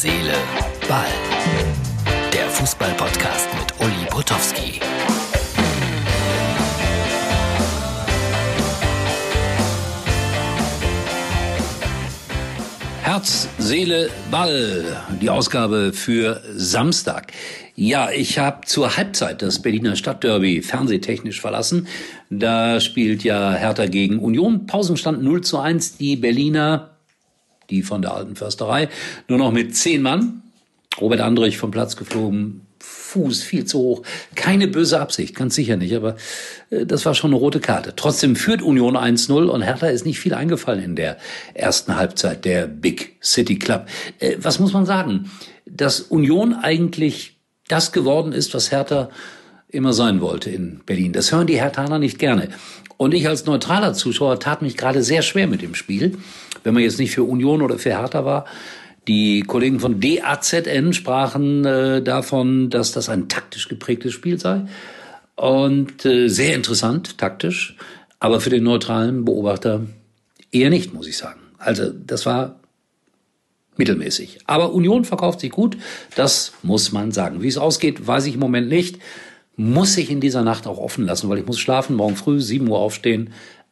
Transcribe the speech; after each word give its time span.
Seele, 0.00 0.34
Ball. 0.88 1.08
Der 2.32 2.48
Fußball-Podcast 2.50 3.48
mit 3.58 3.80
Uli 3.84 4.06
Potowski. 4.08 4.78
Herz, 13.02 13.48
Seele, 13.58 14.08
Ball. 14.30 14.84
Die 15.20 15.30
Ausgabe 15.30 15.92
für 15.92 16.42
Samstag. 16.54 17.32
Ja, 17.74 18.12
ich 18.12 18.38
habe 18.38 18.66
zur 18.66 18.96
Halbzeit 18.96 19.42
das 19.42 19.60
Berliner 19.60 19.96
Stadtderby 19.96 20.62
fernsehtechnisch 20.62 21.40
verlassen. 21.40 21.88
Da 22.30 22.78
spielt 22.78 23.24
ja 23.24 23.52
Hertha 23.52 23.86
gegen 23.86 24.20
Union. 24.20 24.66
Pausenstand 24.68 25.24
0 25.24 25.40
zu 25.40 25.58
1. 25.58 25.96
Die 25.96 26.14
Berliner, 26.14 26.90
die 27.70 27.82
von 27.82 28.02
der 28.02 28.14
alten 28.14 28.36
Försterei, 28.36 28.88
nur 29.28 29.38
noch 29.38 29.52
mit 29.52 29.76
zehn 29.76 30.02
Mann. 30.02 30.42
Robert 31.00 31.20
Andrich 31.20 31.58
vom 31.58 31.70
Platz 31.70 31.96
geflogen, 31.96 32.62
Fuß 32.80 33.42
viel 33.42 33.64
zu 33.64 33.78
hoch. 33.78 34.02
Keine 34.34 34.68
böse 34.68 35.00
Absicht, 35.00 35.34
ganz 35.34 35.54
sicher 35.54 35.76
nicht, 35.76 35.94
aber 35.94 36.16
äh, 36.70 36.86
das 36.86 37.06
war 37.06 37.14
schon 37.14 37.30
eine 37.30 37.40
rote 37.40 37.60
Karte. 37.60 37.94
Trotzdem 37.96 38.36
führt 38.36 38.62
Union 38.62 38.96
1-0 38.96 39.46
und 39.46 39.62
Hertha 39.62 39.88
ist 39.88 40.06
nicht 40.06 40.20
viel 40.20 40.34
eingefallen 40.34 40.82
in 40.82 40.96
der 40.96 41.16
ersten 41.54 41.96
Halbzeit 41.96 42.44
der 42.44 42.66
Big 42.66 43.16
City 43.22 43.58
Club. 43.58 43.86
Äh, 44.18 44.36
was 44.40 44.58
muss 44.58 44.72
man 44.72 44.86
sagen? 44.86 45.30
Dass 45.66 46.00
Union 46.00 46.54
eigentlich 46.54 47.38
das 47.68 47.92
geworden 47.92 48.32
ist, 48.32 48.54
was 48.54 48.70
Hertha 48.70 49.10
immer 49.68 49.92
sein 49.92 50.20
wollte 50.20 50.50
in 50.50 50.80
Berlin. 50.86 51.12
Das 51.12 51.32
hören 51.32 51.46
die 51.46 51.60
Herthaner 51.60 51.98
nicht 51.98 52.18
gerne. 52.18 52.48
Und 52.96 53.14
ich 53.14 53.28
als 53.28 53.46
neutraler 53.46 53.94
Zuschauer 53.94 54.40
tat 54.40 54.62
mich 54.62 54.76
gerade 54.76 55.02
sehr 55.02 55.22
schwer 55.22 55.46
mit 55.46 55.62
dem 55.62 55.74
Spiel, 55.74 56.18
wenn 56.64 56.74
man 56.74 56.82
jetzt 56.82 56.98
nicht 56.98 57.12
für 57.12 57.22
Union 57.22 57.62
oder 57.62 57.78
für 57.78 57.90
Hertha 57.90 58.24
war. 58.24 58.44
Die 59.06 59.42
Kollegen 59.42 59.80
von 59.80 60.00
DAZN 60.00 60.92
sprachen 60.92 61.64
äh, 61.64 62.02
davon, 62.02 62.70
dass 62.70 62.92
das 62.92 63.08
ein 63.08 63.28
taktisch 63.28 63.68
geprägtes 63.68 64.12
Spiel 64.12 64.38
sei. 64.38 64.66
Und 65.36 66.04
äh, 66.04 66.28
sehr 66.28 66.54
interessant, 66.54 67.16
taktisch, 67.16 67.76
aber 68.18 68.40
für 68.40 68.50
den 68.50 68.64
neutralen 68.64 69.24
Beobachter 69.24 69.86
eher 70.50 70.70
nicht, 70.70 70.92
muss 70.92 71.06
ich 71.06 71.16
sagen. 71.16 71.40
Also 71.58 71.90
das 71.90 72.26
war 72.26 72.60
mittelmäßig. 73.76 74.40
Aber 74.46 74.72
Union 74.72 75.04
verkauft 75.04 75.40
sich 75.40 75.52
gut, 75.52 75.76
das 76.16 76.52
muss 76.62 76.92
man 76.92 77.12
sagen. 77.12 77.42
Wie 77.42 77.48
es 77.48 77.56
ausgeht, 77.56 78.06
weiß 78.06 78.26
ich 78.26 78.34
im 78.34 78.40
Moment 78.40 78.68
nicht. 78.68 78.98
Muss 79.60 79.96
ich 79.98 80.08
in 80.08 80.20
dieser 80.20 80.44
Nacht 80.44 80.68
auch 80.68 80.78
offen 80.78 81.04
lassen, 81.04 81.28
weil 81.28 81.38
ich 81.38 81.46
muss 81.46 81.58
schlafen, 81.58 81.96
morgen 81.96 82.14
früh 82.14 82.40
7 82.40 82.68
Uhr 82.68 82.78
aufstehen. 82.78 83.30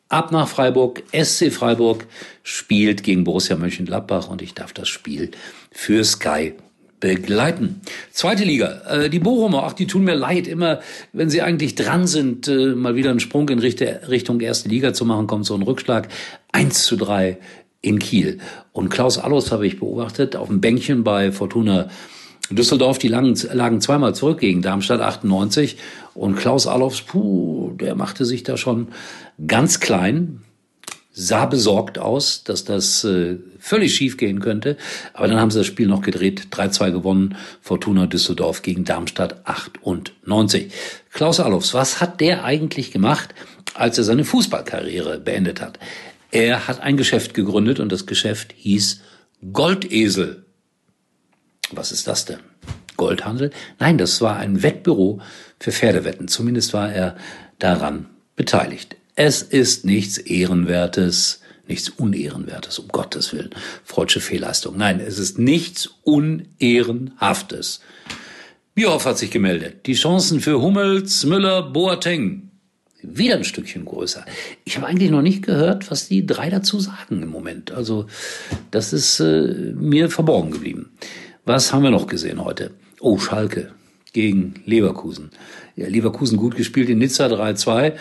Ab 0.09 0.33
nach 0.33 0.49
Freiburg. 0.49 1.05
SC 1.13 1.53
Freiburg 1.53 2.07
spielt 2.43 3.05
gegen 3.05 3.23
Borussia 3.23 3.57
Mönchengladbach 3.57 4.29
und 4.29 4.43
ich 4.43 4.53
darf 4.53 4.73
das 4.73 4.89
Spiel 4.89 5.31
für 5.71 6.03
Sky 6.03 6.55
begleiten. 6.99 7.83
Zweite 8.11 8.43
Liga, 8.43 8.83
äh, 8.89 9.09
die 9.09 9.21
Bochumer, 9.21 9.63
ach, 9.63 9.75
die 9.75 9.87
tun 9.87 10.03
mir 10.03 10.17
leid, 10.17 10.49
immer, 10.49 10.81
wenn 11.13 11.31
sie 11.31 11.43
eigentlich 11.43 11.77
dran 11.77 12.09
sind, 12.09 12.49
äh, 12.49 12.75
mal 12.75 12.97
wieder 12.97 13.11
einen 13.11 13.21
Sprung 13.21 13.49
in 13.49 13.61
Richtung 13.61 14.41
erste 14.41 14.69
Liga 14.69 14.93
zu 14.93 15.05
machen, 15.05 15.29
kommt 15.29 15.47
so 15.47 15.55
ein 15.55 15.63
Rückschlag. 15.63 16.09
1 16.51 16.83
zu 16.83 16.97
3 16.97 17.39
in 17.81 18.01
Kiel. 18.01 18.39
Und 18.73 18.89
Klaus 18.89 19.19
Allos 19.19 19.53
habe 19.53 19.69
ich 19.69 19.79
beobachtet 19.79 20.35
auf 20.35 20.49
dem 20.49 20.61
Bänkchen 20.61 21.05
bei 21.05 21.31
Fortuna 21.31 21.91
Düsseldorf, 22.51 22.99
die 22.99 23.09
lagen, 23.09 23.35
lagen 23.53 23.81
zweimal 23.81 24.15
zurück 24.15 24.41
gegen 24.41 24.63
Darmstadt 24.63 25.01
98 25.01 25.77
und 26.15 26.37
Klaus 26.37 26.67
Allofs, 26.67 27.03
puh, 27.03 27.73
der 27.73 27.95
machte 27.95 28.25
sich 28.25 28.43
da 28.43 28.57
schon 28.57 28.89
ganz 29.47 29.81
klein, 29.81 30.43
sah 31.13 31.47
besorgt 31.47 31.99
aus, 31.99 32.45
dass 32.45 32.65
das 32.65 33.03
äh, 33.05 33.39
völlig 33.59 33.95
schief 33.95 34.17
gehen 34.17 34.41
könnte. 34.41 34.77
Aber 35.15 35.27
dann 35.29 35.41
haben 35.41 35.51
sie 35.51 35.59
das 35.59 35.67
Spiel 35.67 35.89
noch 35.89 36.03
gedreht, 36.03 36.49
3-2 36.53 36.93
gewonnen, 36.93 37.37
Fortuna 37.63 38.07
Düsseldorf 38.07 38.63
gegen 38.63 38.85
Darmstadt 38.85 39.47
98. 39.47 40.73
Klaus 41.11 41.41
Allofs, 41.41 41.75
was 41.75 42.01
hat 42.01 42.21
der 42.21 42.45
eigentlich 42.45 42.93
gemacht, 42.93 43.35
als 43.75 43.99
er 43.99 44.05
seine 44.05 44.25
Fußballkarriere 44.25 45.19
beendet 45.19 45.61
hat? 45.61 45.79
Er 46.31 46.69
hat 46.69 46.81
ein 46.81 46.97
Geschäft 46.97 47.35
gegründet 47.35 47.81
und 47.81 47.91
das 47.91 48.07
Geschäft 48.07 48.53
hieß 48.57 49.01
Goldesel. 49.53 50.46
Was 51.73 51.93
ist 51.93 52.07
das 52.07 52.25
denn? 52.25 52.41
Goldhandel? 52.97 53.51
Nein, 53.79 53.99
das 53.99 54.21
war 54.21 54.37
ein 54.37 54.63
Wettbüro 54.63 55.21
für 55.61 55.73
Pferdewetten. 55.73 56.29
Zumindest 56.29 56.73
war 56.73 56.93
er 56.93 57.17
daran 57.59 58.07
beteiligt. 58.37 58.97
Es 59.15 59.43
ist 59.43 59.85
nichts 59.85 60.19
Ehrenwertes, 60.19 61.41
nichts 61.67 61.89
Unehrenwertes, 61.89 62.79
um 62.79 62.89
Gottes 62.89 63.33
Willen. 63.33 63.51
Freudsche 63.85 64.21
Fehlleistung. 64.21 64.77
Nein, 64.77 65.01
es 65.01 65.19
ist 65.19 65.39
nichts 65.39 65.91
Unehrenhaftes. 66.03 67.81
Bierhoff 68.75 69.07
hat 69.07 69.19
sich 69.19 69.31
gemeldet. 69.31 69.87
Die 69.87 69.95
Chancen 69.95 70.41
für 70.41 70.61
Hummels, 70.61 71.25
Müller, 71.25 71.63
Boateng 71.63 72.47
wieder 73.03 73.37
ein 73.37 73.45
Stückchen 73.45 73.85
größer. 73.85 74.25
Ich 74.65 74.77
habe 74.77 74.87
eigentlich 74.87 75.11
noch 75.11 75.23
nicht 75.23 75.45
gehört, 75.45 75.91
was 75.91 76.09
die 76.09 76.27
drei 76.27 76.51
dazu 76.51 76.81
sagen 76.81 77.23
im 77.23 77.29
Moment. 77.29 77.71
Also 77.71 78.07
das 78.71 78.93
ist 78.93 79.21
äh, 79.21 79.73
mir 79.75 80.11
verborgen 80.11 80.51
geblieben. 80.51 80.91
Was 81.47 81.73
haben 81.73 81.85
wir 81.85 81.93
noch 81.93 82.09
gesehen 82.09 82.45
heute? 82.45 82.73
Oh, 82.99 83.19
Schalke 83.19 83.71
gegen 84.13 84.55
Leverkusen. 84.67 85.31
Ja, 85.77 85.87
Leverkusen 85.87 86.39
gut 86.39 86.57
gespielt 86.57 86.89
in 86.89 86.99
Nizza 86.99 87.27
3-2. 87.27 87.93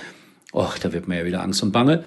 Och, 0.52 0.80
da 0.80 0.92
wird 0.92 1.08
mir 1.08 1.20
ja 1.20 1.26
wieder 1.26 1.44
Angst 1.44 1.62
und 1.62 1.72
Bange. 1.72 2.06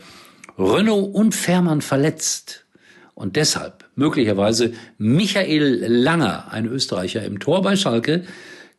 Renault 0.59 1.15
und 1.15 1.37
Fährmann 1.37 1.81
verletzt. 1.81 2.67
Und 3.15 3.37
deshalb 3.37 3.85
möglicherweise 3.95 4.73
Michael 4.99 5.87
Langer, 5.87 6.51
ein 6.51 6.67
Österreicher 6.67 7.25
im 7.25 7.39
Tor 7.39 7.63
bei 7.63 7.77
Schalke, 7.77 8.25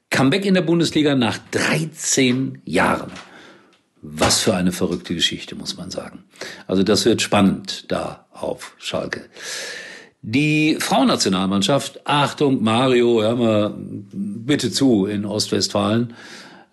Comeback 0.10 0.46
in 0.46 0.54
der 0.54 0.62
Bundesliga 0.62 1.16
nach 1.16 1.38
13 1.52 2.62
Jahren. 2.66 3.12
Was 4.02 4.42
für 4.42 4.54
eine 4.54 4.74
verrückte 4.74 5.16
Geschichte, 5.16 5.56
muss 5.56 5.78
man 5.78 5.92
sagen. 5.92 6.26
Also 6.68 6.84
das 6.84 7.06
wird 7.06 7.22
spannend 7.22 7.90
da 7.90 8.26
auf 8.32 8.76
Schalke. 8.80 9.30
Die 10.22 10.78
Frauennationalmannschaft, 10.80 12.02
Achtung, 12.06 12.62
Mario, 12.62 13.22
hör 13.22 13.36
mal 13.36 13.74
bitte 13.78 14.72
zu 14.72 15.06
in 15.06 15.26
Ostwestfalen. 15.26 16.14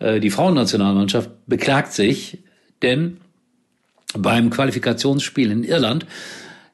Äh, 0.01 0.21
die 0.21 0.31
Frauennationalmannschaft 0.31 1.31
beklagt 1.47 1.93
sich, 1.93 2.39
denn 2.83 3.19
beim 4.15 4.51
Qualifikationsspiel 4.51 5.53
in 5.53 5.63
Irland 5.63 6.07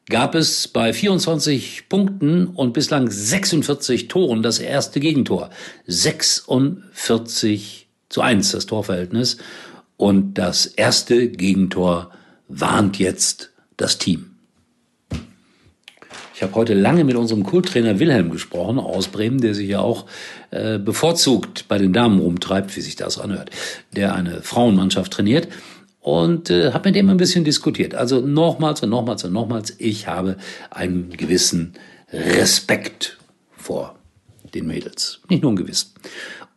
gab 0.09 0.35
es 0.35 0.67
bei 0.67 0.93
24 0.93 1.89
Punkten 1.89 2.47
und 2.47 2.73
bislang 2.73 3.11
46 3.11 4.09
Toren 4.09 4.43
das 4.43 4.59
erste 4.59 4.99
Gegentor. 4.99 5.51
46 5.87 7.87
zu 8.09 8.21
1 8.21 8.53
das 8.53 8.67
Torverhältnis. 8.67 9.37
Und 9.97 10.35
das 10.35 10.67
erste 10.67 11.29
Gegentor 11.29 12.11
warnt 12.49 12.99
jetzt 12.99 13.53
das 13.77 13.99
Team. 13.99 14.32
Ich 16.43 16.45
habe 16.49 16.57
heute 16.57 16.75
lange 16.75 17.05
mit 17.05 17.15
unserem 17.15 17.45
Kulttrainer 17.45 18.01
Wilhelm 18.01 18.33
gesprochen 18.33 18.81
aus 18.81 19.07
Bremen, 19.07 19.41
der 19.41 19.55
sich 19.55 19.69
ja 19.69 19.79
auch 19.79 20.07
äh, 20.51 20.81
bevorzugt 20.81 21.67
bei 21.69 21.79
den 21.79 21.93
Damen 21.93 22.19
rumtreibt, 22.19 22.77
wie 22.77 22.81
sich 22.81 22.97
das 22.97 23.21
anhört, 23.21 23.51
der 23.95 24.17
eine 24.17 24.43
Frauenmannschaft 24.43 25.13
trainiert 25.13 25.47
und 26.01 26.51
äh, 26.51 26.73
habe 26.73 26.89
mit 26.89 26.97
dem 26.97 27.11
ein 27.11 27.17
bisschen 27.17 27.45
diskutiert. 27.45 27.95
Also 27.95 28.21
nochmals 28.21 28.83
und 28.83 28.91
nochmals 28.91 29.23
und 29.23 29.33
nochmals, 29.33 29.77
ich 29.79 30.09
habe 30.09 30.37
einen 30.69 31.11
gewissen 31.11 31.75
Respekt 32.13 33.19
vor 33.57 33.95
den 34.53 34.67
Mädels. 34.67 35.21
Nicht 35.29 35.43
nur 35.43 35.51
einen 35.51 35.59
gewissen. 35.59 35.93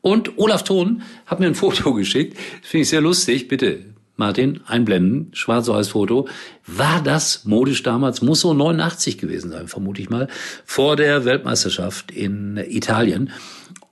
Und 0.01 0.39
Olaf 0.39 0.63
Thon 0.63 1.03
hat 1.27 1.39
mir 1.39 1.45
ein 1.45 1.53
Foto 1.53 1.93
geschickt. 1.93 2.35
Finde 2.63 2.81
ich 2.81 2.89
sehr 2.89 3.01
lustig. 3.01 3.47
Bitte, 3.47 3.81
Martin, 4.17 4.61
einblenden. 4.65 5.29
Schwarz-Weiß 5.33 5.89
Foto. 5.89 6.27
War 6.65 7.01
das 7.03 7.45
modisch 7.45 7.83
damals? 7.83 8.21
Muss 8.21 8.41
so 8.41 8.53
89 8.53 9.17
gewesen 9.17 9.51
sein, 9.51 9.67
vermute 9.67 10.01
ich 10.01 10.09
mal. 10.09 10.27
Vor 10.65 10.95
der 10.95 11.25
Weltmeisterschaft 11.25 12.11
in 12.11 12.57
Italien. 12.57 13.31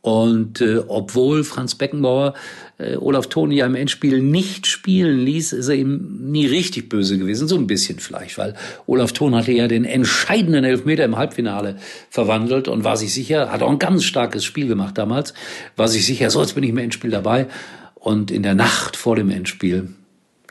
Und 0.03 0.59
äh, 0.59 0.79
obwohl 0.85 1.45
Franz 1.45 1.75
Beckenbauer 1.75 2.33
äh, 2.77 2.97
Olaf 2.97 3.27
Toni 3.27 3.55
ja 3.55 3.65
im 3.65 3.75
Endspiel 3.75 4.21
nicht 4.21 4.67
spielen 4.67 5.19
ließ, 5.19 5.53
ist 5.53 5.69
er 5.69 5.75
ihm 5.75 6.29
nie 6.29 6.45
richtig 6.45 6.89
böse 6.89 7.17
gewesen. 7.17 7.47
So 7.47 7.55
ein 7.55 7.67
bisschen 7.67 7.99
vielleicht, 7.99 8.37
weil 8.37 8.53
Olaf 8.85 9.13
Thon 9.13 9.33
hatte 9.33 9.53
ja 9.53 9.69
den 9.69 9.85
entscheidenden 9.85 10.65
Elfmeter 10.65 11.05
im 11.05 11.15
Halbfinale 11.15 11.77
verwandelt 12.09 12.67
und 12.67 12.83
war 12.83 12.97
sich 12.97 13.13
sicher, 13.13 13.49
hat 13.49 13.61
auch 13.61 13.69
ein 13.69 13.79
ganz 13.79 14.03
starkes 14.03 14.43
Spiel 14.43 14.67
gemacht 14.67 14.97
damals, 14.97 15.33
war 15.77 15.87
sich 15.87 16.05
sicher, 16.05 16.29
so 16.29 16.41
jetzt 16.41 16.55
bin 16.55 16.65
ich 16.65 16.71
im 16.71 16.79
Endspiel 16.79 17.11
dabei. 17.11 17.47
Und 17.95 18.29
in 18.29 18.43
der 18.43 18.55
Nacht 18.55 18.97
vor 18.97 19.15
dem 19.15 19.29
Endspiel 19.29 19.87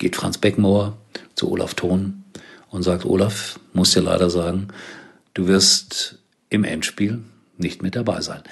geht 0.03 0.17
Franz 0.17 0.37
Beckenbauer 0.37 0.99
zu 1.37 1.49
Olaf 1.53 1.75
Thon 1.75 2.25
und 2.71 2.83
sagt, 2.83 3.07
Olaf, 3.07 3.61
muss 3.73 3.93
dir 3.93 4.01
leider 4.01 4.31
sagen, 4.31 4.67
du 5.33 5.47
wirst 5.47 6.19
im 6.51 6.65
Endspiel 6.65 7.21
nicht 7.57 7.83
mit 7.83 7.95
dabei 7.95 8.21
sein. 8.21 8.43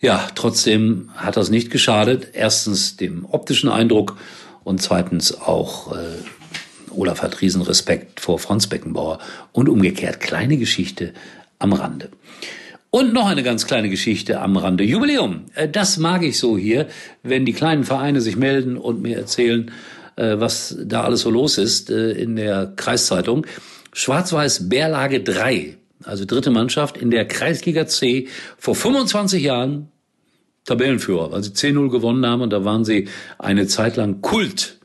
Ja, 0.00 0.28
trotzdem 0.34 1.08
hat 1.16 1.38
das 1.38 1.48
nicht 1.48 1.70
geschadet. 1.70 2.28
Erstens 2.34 2.98
dem 2.98 3.24
optischen 3.24 3.70
Eindruck 3.70 4.18
und 4.64 4.82
zweitens 4.82 5.40
auch 5.40 5.96
äh, 5.96 6.00
Olaf 6.90 7.22
hat 7.22 7.40
riesen 7.40 7.62
Respekt 7.62 8.20
vor 8.20 8.38
Franz 8.38 8.66
Beckenbauer 8.66 9.18
und 9.52 9.70
umgekehrt 9.70 10.20
kleine 10.20 10.58
Geschichte 10.58 11.14
am 11.58 11.72
Rande. 11.72 12.10
Und 12.90 13.14
noch 13.14 13.28
eine 13.28 13.42
ganz 13.42 13.66
kleine 13.66 13.88
Geschichte 13.88 14.42
am 14.42 14.58
Rande. 14.58 14.84
Jubiläum. 14.84 15.46
Äh, 15.54 15.70
das 15.70 15.96
mag 15.96 16.22
ich 16.22 16.38
so 16.38 16.58
hier, 16.58 16.88
wenn 17.22 17.46
die 17.46 17.54
kleinen 17.54 17.84
Vereine 17.84 18.20
sich 18.20 18.36
melden 18.36 18.76
und 18.76 19.00
mir 19.00 19.16
erzählen, 19.16 19.68
äh, 19.68 19.72
was 20.16 20.76
da 20.84 21.04
alles 21.04 21.20
so 21.22 21.30
los 21.30 21.58
ist 21.58 21.90
äh, 21.90 22.12
in 22.12 22.36
der 22.36 22.72
Kreiszeitung. 22.76 23.46
Schwarz-Weiß 23.92 24.68
Bärlage 24.68 25.22
3, 25.22 25.76
also 26.04 26.24
dritte 26.24 26.50
Mannschaft 26.50 26.96
in 26.96 27.10
der 27.10 27.26
Kreisliga 27.26 27.86
C 27.86 28.28
vor 28.58 28.74
25 28.74 29.42
Jahren 29.42 29.88
Tabellenführer, 30.64 31.32
weil 31.32 31.42
sie 31.42 31.50
10-0 31.50 31.90
gewonnen 31.90 32.24
haben 32.24 32.42
und 32.42 32.50
da 32.50 32.64
waren 32.64 32.84
sie 32.84 33.08
eine 33.38 33.66
Zeit 33.66 33.96
lang 33.96 34.22
Kult 34.22 34.78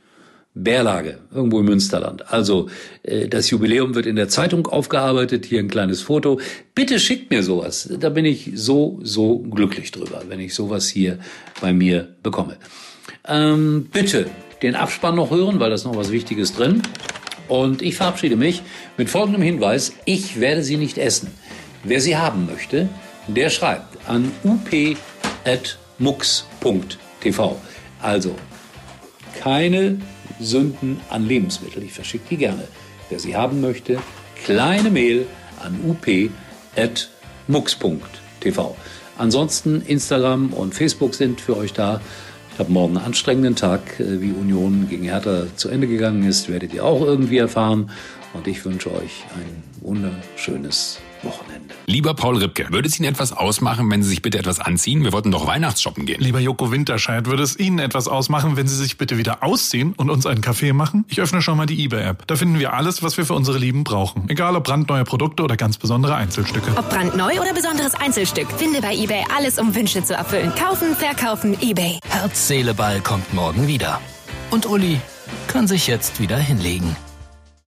Bärlage, 0.64 1.20
irgendwo 1.34 1.60
im 1.60 1.66
Münsterland. 1.66 2.32
Also 2.32 2.68
äh, 3.04 3.28
das 3.28 3.50
Jubiläum 3.50 3.96
wird 3.96 4.06
in 4.06 4.16
der 4.16 4.28
Zeitung 4.28 4.68
aufgearbeitet, 4.68 5.46
hier 5.46 5.60
ein 5.60 5.68
kleines 5.68 6.02
Foto. 6.02 6.40
Bitte 6.74 7.00
schickt 7.00 7.30
mir 7.30 7.44
sowas. 7.44 7.90
Da 8.00 8.10
bin 8.10 8.26
ich 8.26 8.52
so, 8.56 9.00
so 9.04 9.40
glücklich 9.40 9.92
drüber, 9.92 10.24
wenn 10.28 10.40
ich 10.40 10.56
sowas 10.56 10.88
hier 10.88 11.20
bei 11.62 11.74
mir 11.74 12.08
bekomme. 12.24 12.58
Ähm, 13.28 13.88
bitte 13.92 14.28
den 14.62 14.76
Abspann 14.76 15.16
noch 15.16 15.32
hören, 15.32 15.60
weil 15.60 15.70
da 15.70 15.76
ist 15.76 15.86
noch 15.86 15.96
was 15.96 16.12
Wichtiges 16.12 16.54
drin. 16.54 16.84
Und 17.48 17.82
ich 17.82 17.96
verabschiede 17.96 18.36
mich 18.36 18.62
mit 18.98 19.10
folgendem 19.10 19.42
Hinweis. 19.42 19.94
Ich 20.06 20.40
werde 20.40 20.62
sie 20.64 20.78
nicht 20.78 20.98
essen. 20.98 21.32
Wer 21.84 22.02
sie 22.02 22.18
haben 22.18 22.46
möchte, 22.46 22.90
der 23.28 23.50
schreibt 23.50 23.98
an 24.08 24.32
up.mux.tv. 24.44 24.98
Also 28.02 28.36
keine 29.40 30.00
Sünden 30.40 31.00
an 31.10 31.28
Lebensmittel. 31.28 31.84
Ich 31.84 31.94
verschicke 31.94 32.26
die 32.32 32.38
gerne. 32.38 32.68
Wer 33.10 33.20
sie 33.20 33.36
haben 33.36 33.62
möchte, 33.62 34.00
kleine 34.44 34.90
Mail 34.90 35.28
an 35.64 35.80
up.mux.tv. 35.90 36.36
Ansonsten 39.18 39.82
Instagram 39.82 40.54
und 40.54 40.76
Facebook 40.76 41.16
sind 41.16 41.42
für 41.42 41.58
euch 41.58 41.74
da. 41.74 42.02
Ich 42.58 42.60
habe 42.60 42.72
morgen 42.72 42.98
einen 42.98 43.06
anstrengenden 43.06 43.56
Tag. 43.56 44.00
Äh, 44.00 44.20
wie 44.20 44.32
Union 44.32 44.88
gegen 44.90 45.04
Hertha 45.04 45.44
zu 45.58 45.70
Ende 45.70 45.86
gegangen 45.86 46.28
ist, 46.28 46.50
werdet 46.50 46.74
ihr 46.74 46.84
auch 46.84 47.02
irgendwie 47.02 47.38
erfahren. 47.38 47.92
Und 48.34 48.48
ich 48.48 48.66
wünsche 48.66 48.92
euch 48.92 49.26
ein 49.36 49.64
wunderschönes 49.82 50.98
Wochenende. 51.28 51.76
Lieber 51.86 52.14
Paul 52.14 52.38
Ripke, 52.38 52.68
würde 52.70 52.88
es 52.88 53.00
Ihnen 53.00 53.10
etwas 53.10 53.32
ausmachen, 53.32 53.90
wenn 53.92 54.04
Sie 54.04 54.10
sich 54.10 54.22
bitte 54.22 54.40
etwas 54.40 54.60
anziehen? 54.60 55.04
Wir 55.04 55.14
wollten 55.14 55.32
doch 55.32 55.48
Weihnachtsshoppen 55.48 56.06
gehen. 56.06 56.22
Lieber 56.22 56.40
Joko 56.40 56.72
Winterscheid, 56.72 57.28
würde 57.28 57.44
es 57.44 57.58
Ihnen 57.58 57.80
etwas 57.80 58.08
ausmachen, 58.08 58.58
wenn 58.58 58.68
Sie 58.68 58.76
sich 58.76 58.98
bitte 58.98 59.18
wieder 59.18 59.44
ausziehen 59.44 59.94
und 59.94 60.10
uns 60.10 60.26
einen 60.26 60.42
Kaffee 60.42 60.74
machen? 60.74 61.06
Ich 61.08 61.22
öffne 61.22 61.42
schon 61.42 61.58
mal 61.58 61.66
die 61.66 61.84
eBay-App. 61.84 62.26
Da 62.28 62.36
finden 62.36 62.60
wir 62.60 62.74
alles, 62.74 63.04
was 63.04 63.18
wir 63.18 63.26
für 63.26 63.34
unsere 63.34 63.58
Lieben 63.58 63.84
brauchen. 63.84 64.30
Egal 64.30 64.56
ob 64.56 64.64
brandneue 64.64 65.04
Produkte 65.04 65.44
oder 65.44 65.58
ganz 65.58 65.78
besondere 65.78 66.16
Einzelstücke. 66.16 66.72
Ob 66.76 66.90
brandneu 66.90 67.40
oder 67.40 67.54
besonderes 67.54 67.96
Einzelstück, 67.96 68.52
finde 68.52 68.82
bei 68.82 68.96
eBay 68.96 69.24
alles, 69.36 69.60
um 69.60 69.76
Wünsche 69.76 70.04
zu 70.04 70.14
erfüllen. 70.14 70.54
Kaufen, 70.56 70.96
verkaufen, 70.96 71.58
eBay. 71.62 72.00
Herz, 72.10 72.48
Seele, 72.48 72.74
Ball 72.74 73.02
kommt 73.02 73.34
morgen 73.34 73.68
wieder. 73.68 74.02
Und 74.52 74.66
Uli 74.66 75.00
kann 75.48 75.68
sich 75.68 75.88
jetzt 75.88 76.20
wieder 76.20 76.38
hinlegen. 76.38 76.96